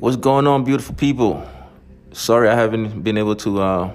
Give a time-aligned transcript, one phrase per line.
[0.00, 1.46] What's going on, beautiful people?
[2.12, 3.94] Sorry I haven't been able to uh,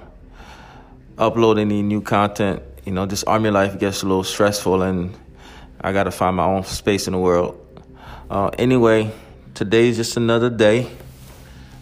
[1.16, 2.62] upload any new content.
[2.84, 5.18] You know, this army life gets a little stressful, and
[5.80, 7.58] I gotta find my own space in the world.
[8.30, 9.10] Uh, anyway,
[9.54, 10.88] today's just another day.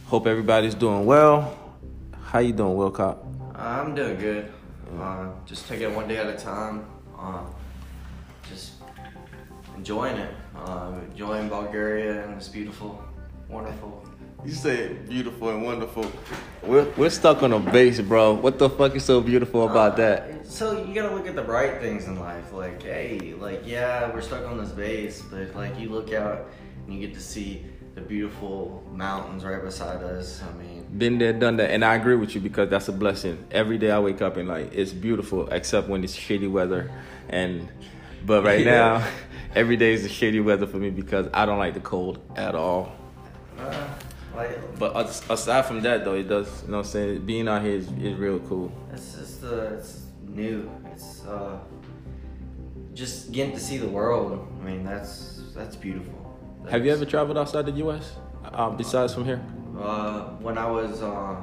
[0.06, 1.58] Hope everybody's doing well.
[2.22, 3.18] How you doing, Wilcott?
[3.54, 4.50] I'm doing good.
[4.98, 6.86] Uh, just taking it one day at a time.
[7.18, 7.44] Uh,
[8.48, 8.72] just
[9.76, 10.34] enjoying it.
[10.56, 13.04] Uh, enjoying Bulgaria and it's beautiful,
[13.50, 14.02] wonderful.
[14.44, 16.10] You say beautiful and wonderful.
[16.62, 18.34] We're, we're stuck on a base, bro.
[18.34, 20.22] What the fuck is so beautiful about that?
[20.22, 22.52] Uh, so you gotta look at the bright things in life.
[22.52, 26.50] Like, hey, like yeah, we're stuck on this base, but like you look out
[26.86, 30.42] and you get to see the beautiful mountains right beside us.
[30.42, 33.42] I mean, Been there, done that, and I agree with you because that's a blessing.
[33.50, 36.90] Every day I wake up and like it's beautiful, except when it's shitty weather,
[37.30, 37.66] and
[38.26, 38.98] but right Yeah.
[38.98, 39.06] now,
[39.54, 42.54] every day is a shitty weather for me because I don't like the cold at
[42.54, 42.92] all.
[43.58, 43.86] uh,
[44.36, 44.96] like But
[45.30, 46.62] aside from that, though, it does.
[46.62, 48.72] You know, what I'm saying being out here is, is real cool.
[48.92, 50.70] it's just uh, it's new.
[50.92, 51.58] It's uh,
[52.92, 54.46] just getting to see the world.
[54.60, 56.14] I mean, that's that's beautiful.
[56.70, 58.12] Have you ever traveled outside the U.S.
[58.44, 59.44] Uh, besides from here?
[59.78, 61.36] Uh, when I was uh,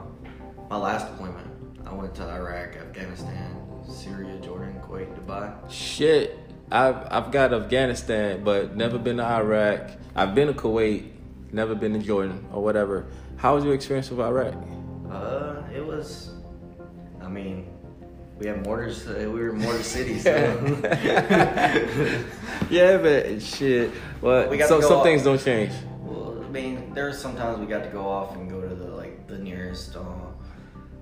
[0.69, 1.47] my last deployment,
[1.85, 3.55] I went to Iraq, Afghanistan,
[3.87, 5.53] Syria, Jordan, Kuwait, Dubai.
[5.69, 6.39] Shit,
[6.71, 9.91] I've I've got Afghanistan, but never been to Iraq.
[10.15, 11.09] I've been to Kuwait,
[11.51, 13.05] never been to Jordan or whatever.
[13.37, 14.53] How was your experience with Iraq?
[15.09, 16.31] Uh, it was.
[17.21, 17.67] I mean,
[18.37, 19.07] we had mortars.
[19.07, 20.31] Uh, we were in mortar city, so
[22.69, 23.91] yeah, but shit.
[24.21, 25.71] Well, We got so some off- things don't change.
[26.01, 29.27] well, I mean, there sometimes we got to go off and go to the like
[29.27, 30.03] the nearest uh,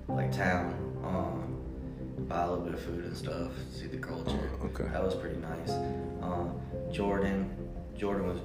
[0.08, 4.50] like town, um, buy a little bit of food and stuff, see the culture.
[4.62, 4.84] Oh, okay.
[4.92, 5.70] that was pretty nice.
[6.22, 6.46] Uh,
[6.92, 7.50] Jordan,
[7.96, 8.38] Jordan was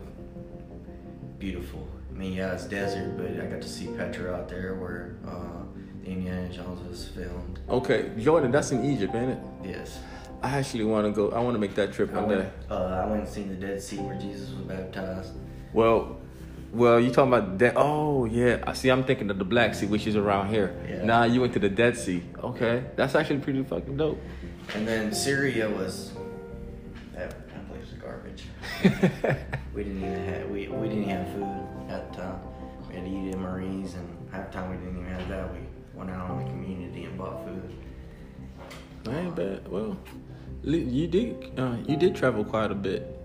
[1.45, 1.87] beautiful.
[2.09, 5.61] I mean, yeah, it's desert, but I got to see Petra out there where uh,
[6.03, 7.59] the Indiana Jones was filmed.
[7.69, 9.37] Okay, Jordan, that's in Egypt, ain't it?
[9.63, 9.99] Yes.
[10.41, 11.29] I actually want to go.
[11.31, 12.49] I want to make that trip I one day.
[12.69, 15.33] uh, I went and seen the Dead Sea where Jesus was baptized.
[15.71, 16.17] Well,
[16.73, 17.73] well, you talking about that?
[17.75, 18.89] Oh yeah, I see.
[18.89, 20.75] I'm thinking of the Black Sea, which is around here.
[20.89, 21.03] Yeah.
[21.03, 22.23] Nah, you went to the Dead Sea.
[22.43, 24.19] Okay, that's actually pretty fucking dope.
[24.73, 26.11] And then Syria was
[28.05, 28.43] garbage.
[29.73, 32.39] we didn't even have we, we didn't have food at the time.
[32.87, 35.53] We had to eat at MREs, and half the time we didn't even have that.
[35.53, 35.59] We
[35.93, 37.73] went out on the community and bought food.
[39.07, 39.67] I ain't bad.
[39.67, 39.97] Well,
[40.63, 43.19] you did uh, you did travel quite a bit.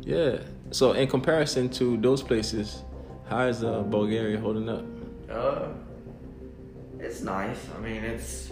[0.00, 0.38] Yeah.
[0.70, 2.82] So in comparison to those places,
[3.28, 4.84] how is uh, Bulgaria holding up?
[5.30, 5.68] Uh,
[6.98, 7.58] it's nice.
[7.76, 8.50] I mean, it's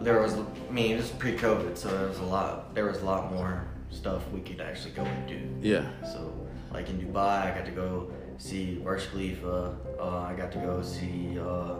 [0.00, 0.34] there was.
[0.34, 2.74] I mean, it was pre-COVID, so there was a lot.
[2.74, 5.68] There was a lot more stuff we could actually go and do.
[5.68, 5.90] Yeah.
[6.04, 6.32] So,
[6.72, 9.76] like in Dubai, I got to go see Burj Khalifa.
[9.98, 11.74] Uh, I got to go see uh,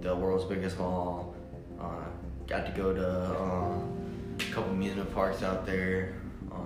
[0.00, 1.34] the world's biggest mall.
[1.80, 2.04] Uh,
[2.46, 3.80] got to go to uh,
[4.38, 6.14] a couple amusement parks out there.
[6.52, 6.56] Uh,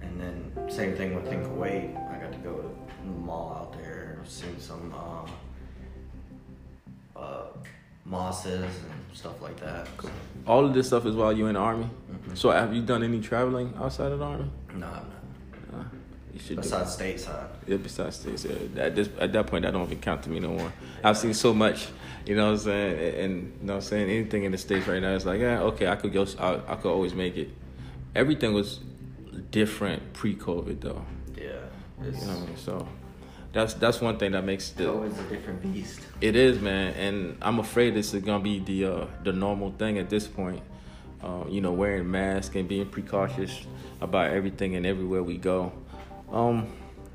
[0.00, 1.94] and then same thing with in Kuwait.
[2.10, 2.70] I got to go to
[3.04, 5.26] the mall out there, seen some uh,
[7.18, 7.42] uh,
[8.04, 8.64] mosques and
[9.12, 9.86] stuff like that.
[10.02, 10.10] So,
[10.46, 11.88] All of this stuff is while you're in the army.
[12.12, 12.36] Mhm.
[12.36, 14.50] So have you done any traveling outside of the army?
[14.74, 15.82] no, Uh,
[16.32, 16.56] you should.
[16.56, 17.48] do besides stateside.
[17.66, 20.48] Yeah, besides yeah, at this at that point, that don't even count to me no
[20.50, 20.72] more.
[21.02, 21.88] I've seen so much,
[22.26, 24.86] you know what I'm saying, and, you know what I'm saying anything in the states
[24.86, 25.14] right now.
[25.14, 27.50] It's like, yeah, okay, I could go, I, I could always make it.
[28.14, 28.80] Everything was
[29.50, 31.04] different pre-COVID though,
[31.36, 31.44] Yeah,
[32.04, 32.18] you know.
[32.18, 32.56] What I mean?
[32.56, 32.86] So
[33.54, 36.00] that's that's one thing that makes the COVID's a different beast.
[36.20, 39.98] it is, man, and I'm afraid this is gonna be the uh, the normal thing
[39.98, 40.60] at this point.
[41.22, 43.66] Uh, you know, wearing masks and being precautious
[44.02, 45.72] about everything and everywhere we go.
[46.30, 46.66] Um,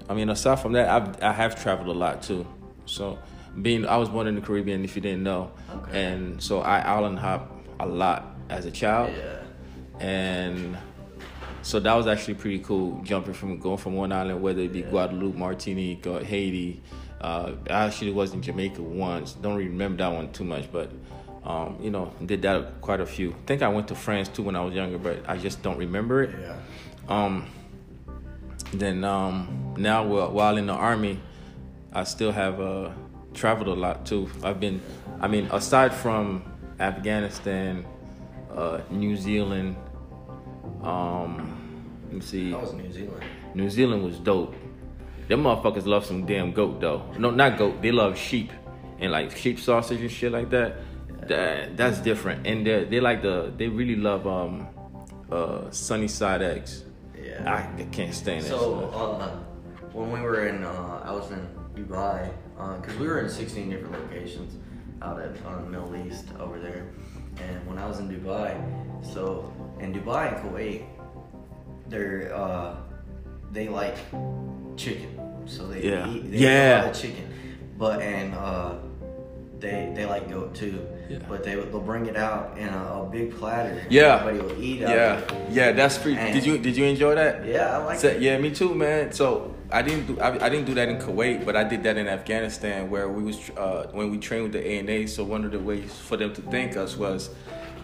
[0.09, 2.47] I mean, aside from that, I've, I have traveled a lot too.
[2.87, 3.19] So,
[3.61, 6.03] being I was born in the Caribbean, if you didn't know, Okay.
[6.05, 9.43] and so I island hop a lot as a child, Yeah.
[10.03, 10.75] and
[11.61, 13.01] so that was actually pretty cool.
[13.03, 14.89] Jumping from going from one island, whether it be Yeah.
[14.89, 16.81] Guadeloupe, Martinique, or Haiti.
[17.21, 19.33] Uh, I actually was in Jamaica once.
[19.33, 20.91] Don't remember that one too much, but
[21.43, 23.31] um, you know, did that quite a few.
[23.31, 25.77] I think I went to France too when I was younger, but I just don't
[25.77, 26.35] remember it.
[26.39, 26.55] Yeah.
[27.07, 27.45] Um,
[28.73, 31.19] then um, now while while in the army,
[31.91, 32.91] I still have uh,
[33.33, 34.29] traveled a lot too.
[34.43, 34.79] I've been,
[35.19, 36.43] I mean, aside from
[36.79, 37.85] Afghanistan,
[38.55, 39.75] uh, New Zealand.
[40.83, 42.51] Um, let me see.
[42.51, 43.23] That was New Zealand.
[43.53, 44.55] New Zealand was dope.
[45.27, 47.03] Them motherfuckers love some damn goat though.
[47.17, 47.81] No, not goat.
[47.81, 48.51] They love sheep
[48.99, 50.77] and like sheep sausage and shit like that.
[51.27, 52.47] That that's different.
[52.47, 54.67] And they they like the they really love um
[55.31, 56.85] uh sunny side eggs.
[57.15, 57.53] Yeah.
[57.77, 58.49] I can't stand it.
[58.49, 59.37] So uh,
[59.93, 62.31] when we were in, uh, I was in Dubai
[62.81, 64.55] because we were in 16 different locations
[65.01, 66.87] out at uh, Middle East over there.
[67.37, 68.55] And when I was in Dubai,
[69.13, 70.83] so in Dubai and Kuwait,
[71.87, 72.75] they're uh,
[73.51, 73.97] they like
[74.77, 75.09] chicken,
[75.45, 76.07] so they Yeah.
[76.09, 76.49] eat they Yeah.
[76.49, 77.25] eat a lot of chicken.
[77.77, 78.73] But and uh,
[79.59, 80.79] they they like goat too.
[81.09, 81.17] Yeah.
[81.27, 83.69] But they they'll bring it out in a, a big platter.
[83.81, 84.19] and Yeah.
[84.21, 85.33] everybody will eat Yeah, it.
[85.51, 86.17] yeah, that's pretty.
[86.19, 87.45] And- Did you did you enjoy that?
[87.45, 88.21] Yeah, I like So- it.
[88.21, 89.11] yeah, me too, man.
[89.11, 91.97] So I didn't do I, I didn't do that in Kuwait, but I did that
[91.97, 95.07] in Afghanistan, where we was uh, when we trained with the ANA.
[95.07, 97.29] So one of the ways for them to thank us was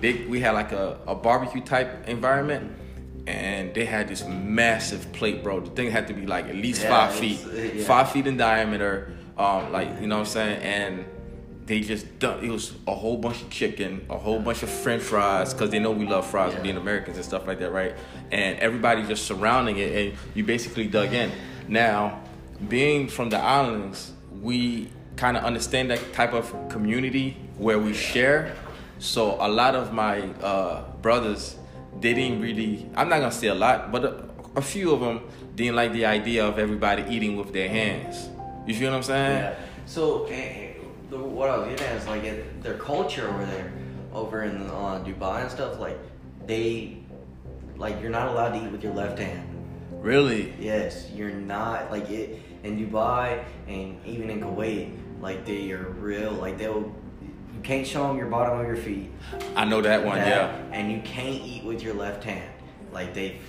[0.05, 2.65] they we had like a, a barbecue type environment.
[3.27, 5.59] And they had this massive plate, bro.
[5.59, 7.39] The thing had to be like at least Yeah, five feet,
[7.73, 7.83] yeah.
[7.83, 9.13] five feet in diameter.
[9.35, 11.05] Um, like you know what I'm saying, and
[11.65, 15.01] they just done, it was a whole bunch of chicken, a whole bunch of French
[15.01, 16.61] fries, because they know we love fries Yeah.
[16.61, 17.95] being Americans and stuff like that, right?
[18.31, 21.31] And everybody just surrounding it, and you basically dug in.
[21.67, 22.21] Now,
[22.69, 24.11] being from the islands,
[24.49, 28.53] we kind of understand that type of community where we share.
[28.99, 31.57] So a lot of my uh, brothers,
[31.99, 32.89] they didn't really.
[32.95, 35.21] I'm not gonna say a lot, but a, a few of them
[35.55, 38.29] didn't like the idea of everybody eating with their hands.
[38.65, 39.37] You feel what I'm saying?
[39.37, 39.55] Yeah.
[39.85, 40.25] So,
[41.09, 43.71] the, what I was getting at is like it, their culture over there,
[44.13, 45.79] over in uh, Dubai and stuff.
[45.79, 45.99] Like
[46.47, 46.97] they,
[47.77, 49.47] like you're not allowed to eat with your left hand.
[49.91, 50.53] Really?
[50.59, 54.97] Yes, you're not like it in Dubai and even in Kuwait.
[55.21, 56.31] Like they are real.
[56.31, 56.93] Like they'll.
[57.65, 59.09] Can't show them your bottom of your feet.
[59.55, 60.17] I know that one.
[60.19, 60.61] That- Yeah.
[60.71, 62.47] And you can't eat with your left hand.
[62.91, 63.39] Like they,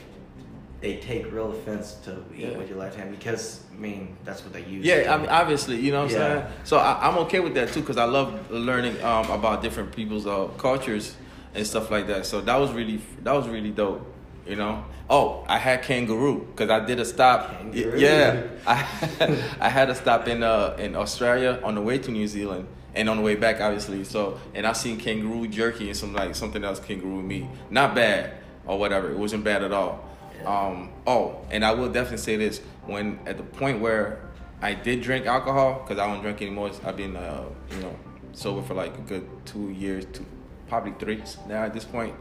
[0.81, 2.57] they take real offense to eat Yeah.
[2.57, 4.87] with your left hand because I mean that's what they use.
[4.87, 6.45] Yeah, I mean, obviously, you know what I'm saying.
[6.65, 10.27] So I, I'm okay with that too, because I love learning um, about different people's
[10.27, 11.15] uh, cultures
[11.55, 12.25] and stuff like that.
[12.25, 14.01] So that was really that was really dope,
[14.47, 14.83] you know.
[15.11, 17.51] Oh, I had kangaroo because I did a stop.
[17.59, 17.99] Kangaroo.
[17.99, 18.77] Yeah, I
[19.61, 23.08] I had a stop in uh in Australia on the way to New Zealand and
[23.08, 24.02] on the way back, obviously.
[24.04, 27.46] So and I seen kangaroo jerky and some like something else kangaroo meat.
[27.70, 28.34] Not bad
[28.66, 29.10] or whatever.
[29.10, 30.04] It wasn't bad at all.
[30.44, 34.20] Um, oh, and I will definitely say this: when at the point where
[34.62, 36.70] I did drink alcohol, because I don't drink anymore.
[36.84, 37.96] I've been, uh, you know,
[38.32, 40.25] sober for like a good two years, two,
[40.69, 42.14] probably three now at this point.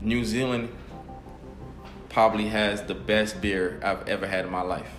[0.00, 0.68] New Zealand
[2.08, 4.90] probably has the best beer I've ever had in my life,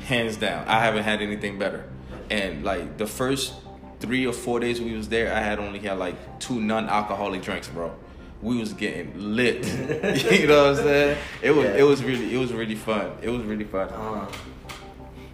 [0.00, 0.66] hands down.
[0.66, 1.84] I haven't had anything better.
[2.30, 3.54] And like the first
[4.00, 7.68] three or four days we was there, I had only had like two non-alcoholic drinks,
[7.68, 7.92] bro.
[8.40, 9.66] We was getting lit.
[10.30, 11.18] you know what I'm saying?
[11.42, 11.76] It was Yeah.
[11.76, 13.12] it was really it was really fun.
[13.20, 13.88] It was really fun.
[13.88, 14.26] Uh,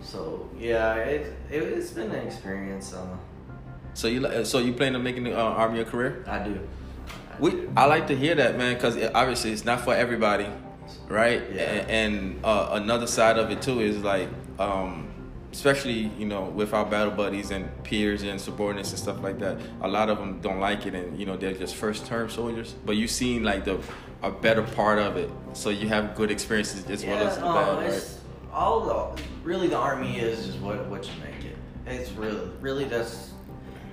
[0.03, 2.95] so yeah, it, it it's been an experience.
[2.95, 3.17] Uh,
[3.95, 6.25] So you so you plan on making the uh, army a career?
[6.27, 6.59] I do.
[7.39, 10.49] We I like to hear that, man, because obviously it's not for everybody,
[11.09, 11.43] right?
[11.53, 11.63] Yeah.
[11.63, 14.29] And, and uh, another side of it too is like,
[14.59, 15.04] um,
[15.55, 19.59] especially you know with our battle buddies and peers and subordinates and stuff like that.
[19.83, 22.75] A lot of them don't like it, and you know they're just first term soldiers.
[22.85, 23.79] But you've seen like the
[24.23, 27.55] a better part of it, so you have good experiences as well as the uh,
[27.55, 27.93] bad, right?
[27.93, 28.21] it's
[28.53, 28.81] all
[29.17, 31.57] the really the army is is what what you make it.
[31.87, 33.33] It's really really that's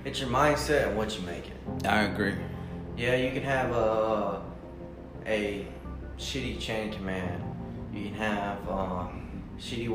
[0.04, 1.86] it's your mindset and what you make it.
[1.86, 2.34] I agree.
[2.96, 4.42] Yeah, you can have a
[5.26, 5.66] a
[6.18, 7.40] shitty chain command.
[7.92, 9.88] You can have um, shitty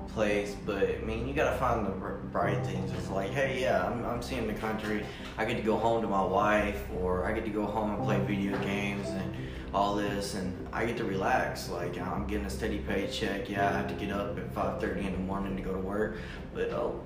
[0.00, 2.92] workplace, but I mean, you gotta find the br- bright things.
[2.92, 5.04] It's like, hey, yeah, I'm, I'm seeing the country.
[5.38, 8.02] I get to go home to my wife, or I get to go home and
[8.04, 9.34] play video games and
[9.72, 11.68] all this, and I get to relax.
[11.68, 13.48] Like I'm getting a steady paycheck.
[13.48, 16.16] Yeah, I have to get up at 5:30 in the morning to go to work,
[16.54, 17.00] but oh,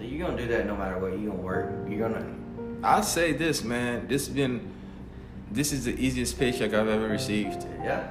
[0.00, 1.18] you're gonna do that no matter what.
[1.18, 1.88] You're gonna work.
[1.88, 2.26] You're gonna
[2.82, 4.06] I say this, man.
[4.06, 4.72] This been
[5.50, 7.64] this is the easiest paycheck I've ever received.
[7.82, 8.08] yeah.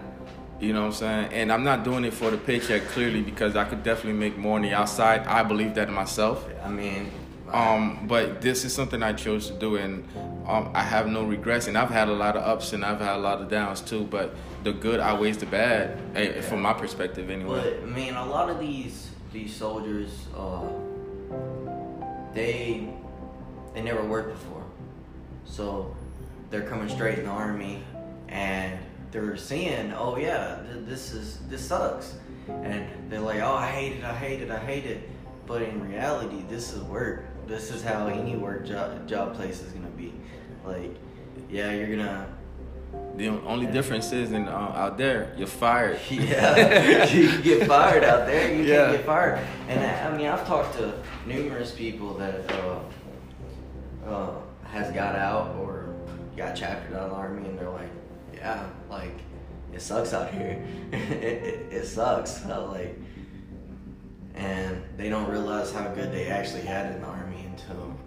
[0.59, 1.33] You know what I'm saying?
[1.33, 4.55] And I'm not doing it for the paycheck clearly because I could definitely make more
[4.55, 5.27] on the outside.
[5.27, 6.47] I believe that in myself.
[6.63, 7.11] I mean,
[7.51, 10.03] Um, but this is something I chose to do, and
[10.47, 11.67] um, I have no regrets.
[11.67, 14.03] And I've had a lot of ups and I've had a lot of downs too.
[14.05, 14.33] But
[14.63, 17.61] the good outweighs the bad, eh, from my perspective, anyway.
[17.61, 20.61] But I mean, a lot of these these soldiers, uh,
[22.33, 22.87] they
[23.73, 24.63] they never worked before,
[25.45, 25.95] so
[26.49, 27.83] they're coming straight in the army,
[28.29, 28.79] and
[29.15, 32.15] they're seeing, oh yeah, th- this is this sucks,
[32.49, 35.09] and they're like, oh I hate it, I hate it, I hate it,
[35.47, 37.23] but in reality, this is work.
[37.47, 40.13] This is how any work job job place is gonna be,
[40.65, 40.93] like,
[41.49, 42.27] yeah, you're gonna
[43.15, 44.51] The only difference is, in uh,
[44.83, 45.97] out there, you're fired.
[46.11, 48.53] Yeah, you can get fired out there.
[48.53, 48.85] You Yeah.
[48.87, 49.39] can get fired.
[49.69, 50.93] And I, I mean, I've talked to
[51.25, 52.79] numerous people that uh,
[54.09, 54.31] uh,
[54.63, 55.93] has got out or
[56.35, 57.89] got chaptered out of the army, and they're like,
[58.37, 59.19] "Yeah, like
[59.73, 60.63] it sucks out here.
[60.91, 62.97] it, it, it sucks." Like,
[64.35, 67.97] and they don't realize how good they actually had in the army until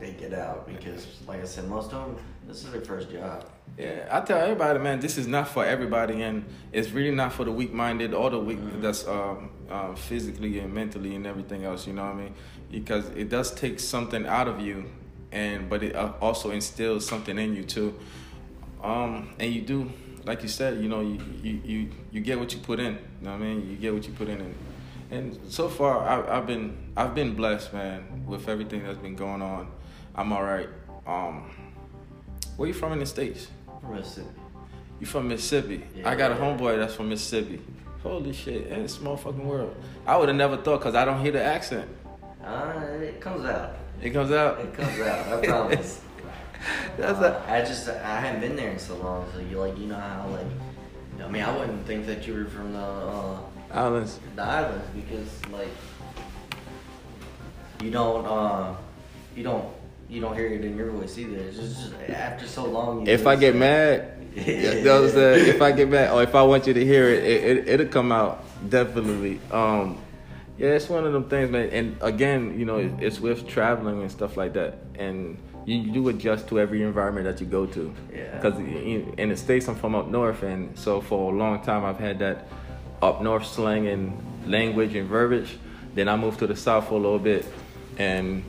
[0.00, 0.66] they get out.
[0.66, 3.44] Because, like I said, most of them this is their first job.
[3.76, 7.44] Yeah, I tell everybody, man, this is not for everybody, and it's really not for
[7.44, 8.80] the weak-minded or the weak Mm-hmm.
[8.80, 11.86] that's um, um, physically and mentally and everything else.
[11.86, 12.34] You know what I mean?
[12.70, 14.88] Because it does take something out of you,
[15.32, 17.94] and but it uh, also instills something in you too.
[18.86, 19.90] Um, and you do,
[20.24, 22.92] like you said, you know, you, you you you get what you put in.
[22.92, 23.68] You know what I mean?
[23.68, 24.54] You get what you put in, and
[25.10, 29.42] and so far, I, I've been I've been blessed, man, with everything that's been going
[29.42, 29.72] on.
[30.14, 30.68] I'm all right.
[31.04, 31.50] Um,
[32.56, 33.48] where you from in the states?
[33.80, 34.28] From Mississippi.
[35.00, 35.84] You from Mississippi?
[35.94, 36.08] Yeah.
[36.08, 37.60] I got a homeboy that's from Mississippi.
[38.04, 39.74] Holy shit, in a small fucking world.
[40.06, 41.90] I would have never thought because I don't hear the accent.
[42.42, 43.76] Uh, it comes out.
[44.00, 44.60] It comes out.
[44.60, 45.26] It comes out.
[45.26, 46.02] I promise.
[46.98, 49.76] That's Uh, a, I just I haven't been there in so long, so you like
[49.78, 53.38] you know how like I mean I wouldn't think that you were from the uh,
[53.72, 54.18] islands.
[54.34, 55.68] the islands because like
[57.82, 58.74] you don't uh
[59.34, 59.64] you don't
[60.08, 61.36] you don't hear it in your voice either.
[61.36, 63.04] It's just, after so long.
[63.06, 66.32] You If I get mad, yeah, that was, uh, if I get mad, or if
[66.36, 69.40] I want you to hear it, it, it it'll come out definitely.
[69.50, 69.98] Um,
[70.58, 71.70] yeah, it's one of them things, man.
[71.70, 76.08] And again, you know, it- it's with traveling and stuff like that, and you, do
[76.08, 77.92] adjust to every environment that you go to.
[78.14, 78.36] Yeah.
[78.36, 81.98] Because in the states, I'm from up north, and so for a long time, I've
[81.98, 82.46] had that
[83.02, 85.58] up north slang and language and verbiage.
[85.94, 87.44] Then I moved to the south for a little bit,
[87.98, 88.44] and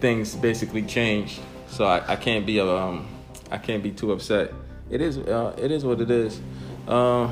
[0.00, 1.40] things basically changed.
[1.68, 3.06] So I, I can't be um
[3.50, 4.52] I can't be too upset.
[4.90, 6.40] It is uh, it is what it is.
[6.88, 7.30] Uh,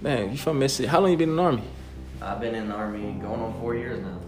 [0.00, 0.88] man, you from Mississippi?
[0.88, 1.62] How long you been in the army?
[2.20, 4.18] I've been in the army going on four years now.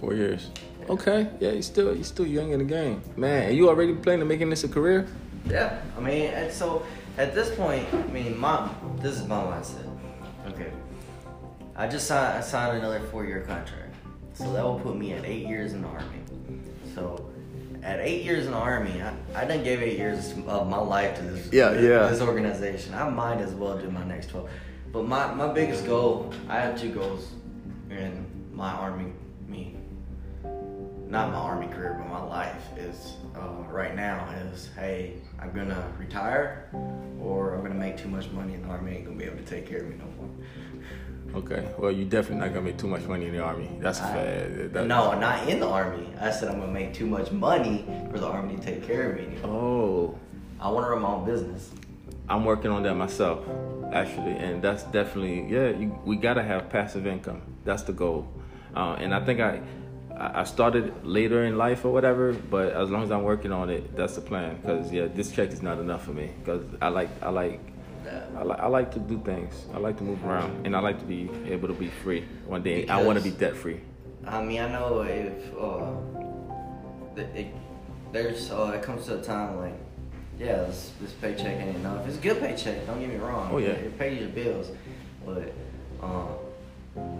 [0.00, 0.50] Four years.
[0.88, 3.48] Okay, yeah, you still you still young in the game, man.
[3.48, 5.08] And you already planning on making this a career?
[5.48, 6.84] Yeah, I mean, and so
[7.18, 9.88] at this point, I mean, mom, this is my mindset.
[10.48, 10.70] Okay,
[11.74, 13.94] I just signed I signed another four year contract,
[14.34, 16.20] so that will put me at eight years in the army.
[16.94, 17.30] So
[17.82, 21.16] at eight years in the army, I, I done gave eight years of my life
[21.16, 22.06] to this Yeah, yeah.
[22.06, 22.94] this organization.
[22.94, 24.48] I might as well do my next twelve.
[24.92, 27.32] But my my biggest goal, I have two goals
[27.90, 29.12] in my army
[29.48, 29.75] me
[31.08, 35.92] not my army career, but my life is uh, right now is hey, I'm gonna
[35.98, 36.68] retire,
[37.20, 39.44] or I'm gonna make too much money in the army, ain't gonna be able to
[39.44, 41.42] take care of me no more.
[41.42, 43.70] Okay, well you definitely not gonna make too much money in the army.
[43.80, 44.70] That's I- fair.
[44.84, 46.08] No, not in the army.
[46.20, 49.16] I said I'm gonna make too much money for the army to take care of
[49.16, 49.26] me.
[49.26, 49.50] anymore.
[49.50, 50.18] Oh,
[50.60, 51.70] I want to run my own business.
[52.28, 53.44] I'm working on that myself,
[53.92, 55.68] actually, and that's definitely yeah.
[55.68, 57.42] You, we gotta have passive income.
[57.64, 58.26] That's the goal,
[58.74, 59.60] uh, and I think I
[60.18, 63.94] I started later in life or whatever, but as long as I'm working on it,
[63.94, 64.58] that's the plan.
[64.62, 66.30] Cause yeah, this check is not enough for me.
[66.44, 67.60] Cause I like I like
[68.36, 69.66] I like I like to do things.
[69.74, 72.62] I like to move around, and I like to be able to be free one
[72.62, 72.86] day.
[72.88, 73.80] I want to be debt free.
[74.26, 77.48] I mean, I know if uh, it,
[78.12, 79.74] there's uh, it comes to a time like,
[80.38, 82.06] yeah, this, this paycheck ain't enough.
[82.06, 82.86] It's a good paycheck.
[82.86, 83.50] Don't get me wrong.
[83.52, 83.68] Oh, yeah.
[83.68, 84.70] it pays your bills,
[85.24, 85.52] but
[86.02, 86.28] um,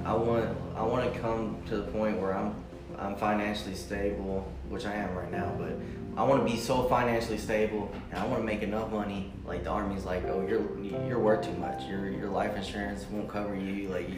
[0.05, 2.55] I want I want to come to the point where I'm
[2.99, 5.73] I'm financially stable, which I am right now, but.
[6.17, 9.33] I want to be so financially stable, and I want to make enough money.
[9.45, 11.85] Like the army's like, oh, you're you're worth too much.
[11.85, 13.89] Your your life insurance won't cover you.
[13.89, 14.09] Like,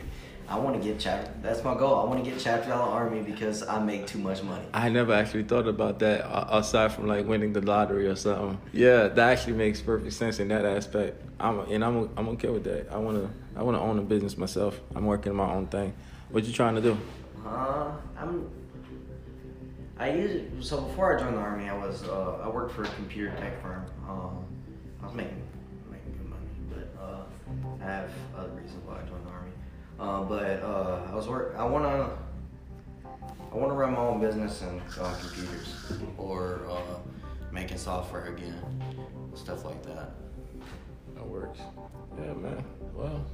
[0.49, 1.33] I want to get chapter.
[1.43, 1.97] That's my goal.
[1.97, 4.65] I want to get chapter out of the army because I make too much money.
[4.73, 8.61] I never actually thought about that uh, aside from like winning the lottery or something.
[8.73, 11.21] Yeah, that actually makes perfect sense in that aspect.
[11.41, 12.93] I'm and I'm I'm okay with that.
[12.93, 14.81] I wanna I wanna own a business myself.
[14.95, 15.93] I'm working my own thing.
[16.31, 16.97] What you trying to do?
[17.45, 18.49] Uh, I'm.
[19.99, 22.89] I used so before I joined the army, I was uh, I worked for a
[22.89, 23.85] computer tech firm.
[24.09, 24.45] Um,
[25.03, 25.43] I was making
[25.91, 27.23] making good money, but uh,
[27.83, 29.51] I have other reasons why I joined the army.
[29.99, 31.55] Uh, but uh, I was work.
[31.59, 32.11] I wanna
[33.53, 35.75] I wanna run my own business and sell computers
[36.17, 36.99] or uh,
[37.51, 38.55] making software again,
[39.35, 40.13] stuff like that.
[41.17, 41.59] That works.
[42.17, 42.65] Yeah, man.
[42.95, 43.25] Well,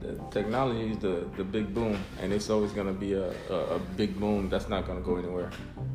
[0.00, 3.78] the technology is the, the big boom, and it's always gonna be a, a, a
[3.96, 5.50] big boom that's not gonna go anywhere.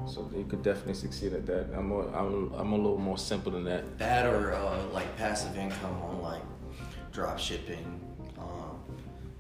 [0.08, 1.68] So you could definitely succeed at that.
[1.76, 3.98] I'm more, I'm I'm a little more simple than that.
[4.00, 6.42] That or uh, like passive income on like
[7.12, 8.02] drop shipping.
[8.38, 8.80] Um,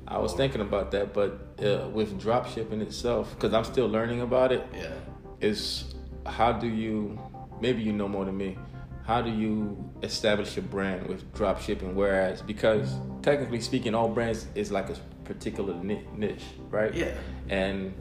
[0.07, 4.21] I was thinking about that, but uh, with drop shipping itself, because I'm still learning
[4.21, 4.93] about it, yeah.
[5.39, 7.19] is how do you
[7.59, 8.57] maybe you know more than me
[9.11, 11.95] how do you establish a brand with drop shipping?
[11.95, 16.93] Whereas because technically speaking all brands is like a particular niche right?
[16.93, 17.13] Yeah.
[17.49, 17.93] and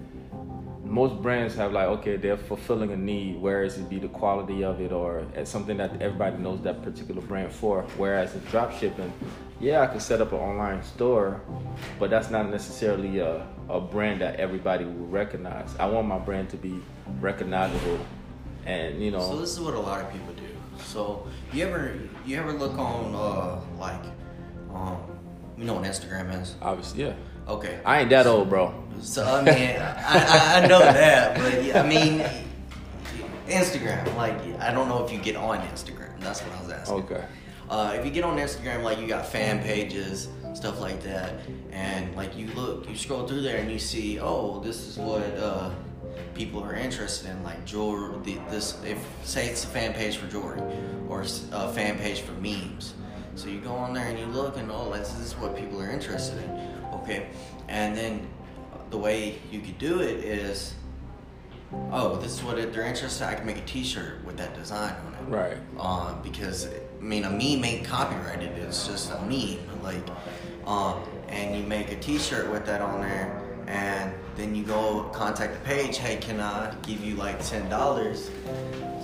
[0.84, 4.80] most brands have like okay they're fulfilling a need whereas it be the quality of
[4.80, 7.82] it or something that everybody knows that particular brand for.
[7.96, 9.12] Whereas in drop shipping
[9.60, 11.40] yeah i could set up an online store
[11.98, 15.70] but that's not necessarily a, a brand that everybody will recognize.
[15.80, 16.80] I want my brand to be
[17.20, 17.98] recognizable
[18.64, 19.20] and you know.
[19.20, 20.49] So this is what a lot of people do.
[20.84, 21.94] So you ever
[22.26, 24.02] you ever look on uh like
[24.74, 24.96] um
[25.58, 26.54] you know what Instagram is?
[26.62, 27.14] obviously yeah
[27.48, 27.80] Okay.
[27.84, 31.82] i ain't that old bro So I mean, I, I, I know that, but yeah,
[31.82, 32.22] I mean,
[33.48, 34.14] Instagram.
[34.16, 36.18] Like, I don't know if you get on Instagram.
[36.20, 36.96] That's what I was asking.
[37.04, 37.24] okay
[37.70, 41.32] Uh, if you get on Instagram, like you got fan pages, stuff like that,
[41.72, 45.22] and like you look, you scroll through there and you see, oh, this is what
[45.38, 45.70] uh,
[46.34, 48.18] people are interested in, like jewelry.
[48.22, 50.60] The, this, if say it's a fan page for jewelry,
[51.08, 51.22] or
[51.52, 52.94] a fan page for memes.
[53.34, 55.90] So you go on there and you look, and oh, this is what people are
[55.90, 56.50] interested in.
[56.94, 57.28] Okay,
[57.68, 58.28] and then
[58.90, 60.74] the way you could do it is,
[61.92, 63.26] oh, this is what it, they're interested.
[63.26, 67.24] I can make a T-shirt with that design on it right uh, because I mean
[67.24, 68.50] a meme ain't copyrighted.
[68.58, 70.02] It's just a meme, like,
[70.66, 70.98] uh,
[71.28, 73.39] and you make a T-shirt with that on there,
[73.70, 75.98] and then you go contact the page.
[75.98, 78.30] Hey, can I give you like ten dollars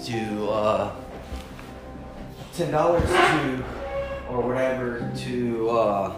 [0.07, 0.97] to uh,
[2.53, 3.65] ten dollars to
[4.29, 6.17] or whatever to uh,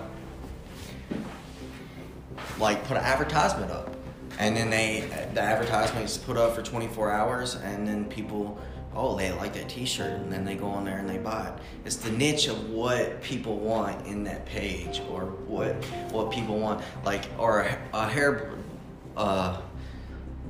[2.59, 3.95] like put an advertisement up
[4.39, 8.59] and then they the advertisement is put up for 24 hours and then people
[8.99, 11.55] oh they like that t-shirt and then they go on there and they buy it.
[11.85, 15.73] It's the niche of what people want in that page or what
[16.11, 18.51] what people want like or a, a hair
[19.17, 19.61] uh,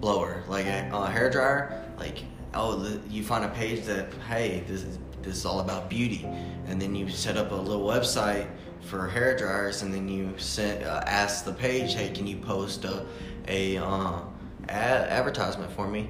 [0.00, 2.24] blower like a, a hair dryer like
[2.54, 6.26] oh the, you find a page that hey this is this is all about beauty.
[6.66, 8.48] And then you set up a little website
[8.80, 12.84] for hair dryers and then you send uh, ask the page hey can you post
[12.84, 13.04] a,
[13.48, 14.20] a uh,
[14.68, 16.08] ad, advertisement for me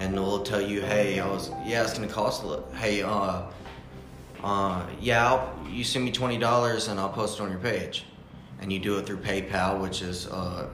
[0.00, 3.42] and they'll tell you hey I was yeah it's gonna cost a little hey uh
[4.42, 8.06] uh yeah I'll, you send me twenty dollars and I'll post it on your page.
[8.60, 10.68] And you do it through PayPal which is uh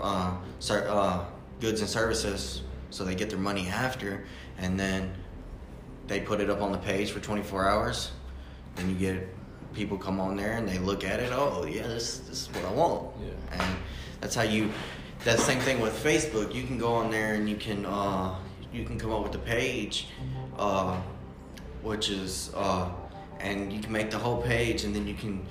[0.00, 0.36] uh,
[0.70, 1.24] uh
[1.60, 2.62] goods and services.
[2.90, 4.24] So they get their money after.
[4.58, 5.14] And then
[6.06, 8.12] they put it up on the page for 24 hours.
[8.76, 9.28] Then you get
[9.74, 12.64] people come on there and they look at it oh yeah this, this is what
[12.64, 13.10] i want.
[13.20, 13.58] Yeah.
[13.58, 13.76] and
[14.20, 14.70] that's how you
[15.24, 16.54] that same thing with facebook.
[16.54, 18.36] You can go on there and you can uh,
[18.74, 20.08] you can come up with a page
[20.58, 21.00] uh,
[21.82, 22.90] which is uh,
[23.40, 25.46] and you can make the whole page and then you can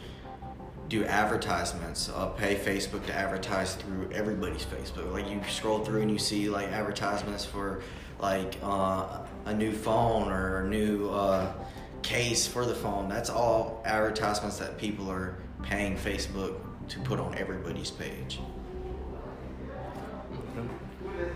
[0.89, 5.11] do advertisements uh, pay facebook to advertise through everybody's facebook.
[5.11, 7.81] Like you scroll through and you see like advertisements for
[8.19, 11.53] like uh, a new phone or a new uh,
[12.01, 13.07] case for the phone.
[13.07, 16.59] That's all advertisements that people are paying facebook
[16.89, 18.39] to put on everybody's page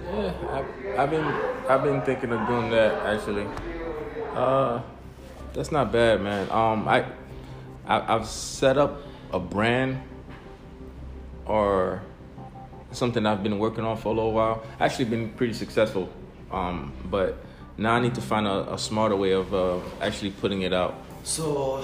[0.08, 1.26] Yeah, I, I've been
[1.70, 3.48] I've been thinking of doing that actually.
[4.34, 4.82] Uh,
[5.54, 6.50] that's not bad, man.
[6.52, 7.06] Um, I,
[7.86, 9.02] I I've set up
[9.34, 10.02] a brand
[11.46, 12.02] or
[12.92, 14.64] something I've been working on for a little while.
[14.80, 16.10] Actually, been pretty successful.
[16.52, 17.38] Um, but
[17.78, 20.96] now I need to find a, a smarter way of uh, actually putting it out.
[21.24, 21.84] So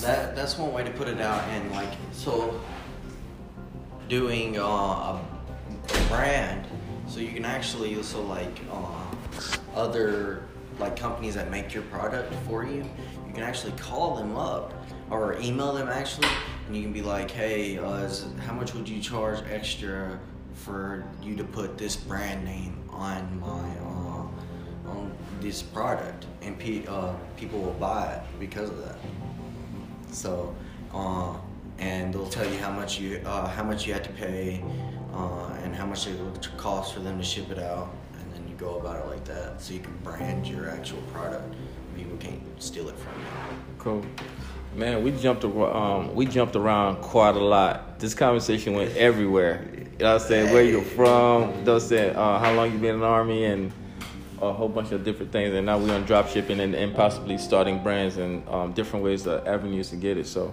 [0.00, 2.60] that that's one way to put it out, and like so
[4.08, 5.20] doing uh, a
[6.08, 6.64] brand,
[7.08, 10.42] so you can actually also like uh, other
[10.78, 12.84] like companies that make your product for you,
[13.26, 14.74] you can actually call them up
[15.10, 16.28] or email them actually,
[16.66, 20.18] and you can be like, hey, uh, is, how much would you charge extra
[20.54, 26.86] for you to put this brand name on my uh, on this product, and pe-
[26.86, 28.96] uh, people will buy it because of that.
[30.12, 30.54] So,
[30.92, 31.36] uh,
[31.78, 34.64] and they'll tell you how much you uh, how much you have to pay,
[35.16, 38.46] uh, and how much it would cost for them to ship it out, and then
[38.48, 39.60] you go about it like that.
[39.60, 41.54] So you can brand your actual product.
[41.96, 43.26] People can't steal it from you.
[43.78, 44.04] Cool.
[44.74, 47.98] Man, we jumped um, we jumped around quite a lot.
[47.98, 49.66] This conversation went everywhere.
[49.72, 50.52] You know what I'm saying?
[50.52, 52.16] Where you're from, you know what I'm saying?
[52.16, 53.72] Uh, how long you been in the army and
[54.42, 55.54] a whole bunch of different things.
[55.54, 59.26] And now we're on drop shipping and, and possibly starting brands and um, different ways,
[59.26, 60.26] uh, avenues to get it.
[60.26, 60.52] So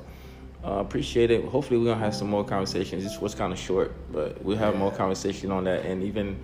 [0.65, 1.43] uh, appreciate it.
[1.45, 3.03] Hopefully we're gonna have some more conversations.
[3.03, 6.39] This was kind of short, but we'll have more conversation on that and even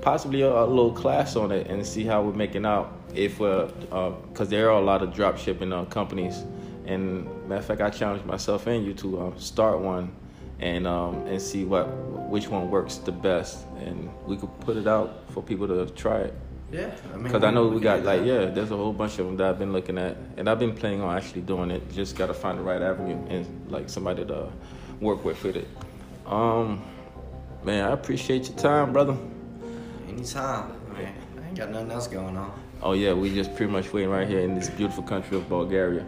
[0.00, 3.66] possibly a, a little class on it and see how we're making out if we're
[3.66, 6.44] because there are a lot of drop shipping uh, companies
[6.86, 10.10] and matter of fact i challenge myself and you to um, start one
[10.60, 11.86] and um, and see what
[12.28, 16.18] which one works the best and we could put it out for people to try
[16.18, 16.34] it
[16.72, 19.26] Yeah, I mean, because I know we got like yeah, there's a whole bunch of
[19.26, 21.90] them that I've been looking at, and I've been planning on actually doing it.
[21.92, 24.48] Just gotta find the right avenue and like somebody to
[25.00, 25.68] work with with it.
[26.26, 26.82] Um,
[27.64, 29.16] man, I appreciate your time, brother.
[30.08, 30.72] Anytime.
[30.90, 31.08] I mean,
[31.42, 32.52] I ain't got nothing else going on.
[32.82, 36.06] Oh yeah, we just pretty much waiting right here in this beautiful country of Bulgaria.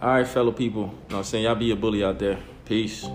[0.00, 0.82] All right, fellow people.
[0.82, 1.44] You know what I'm saying?
[1.44, 2.38] Y'all be a bully out there.
[2.64, 3.06] Peace.